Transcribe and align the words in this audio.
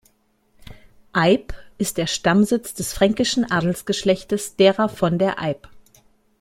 Eyb 1.13 1.53
ist 1.77 1.99
der 1.99 2.07
Stammsitz 2.07 2.73
des 2.73 2.91
fränkischen 2.91 3.51
Adelsgeschlechts 3.51 4.55
derer 4.55 4.89
von 4.89 5.19
Eyb. 5.21 5.69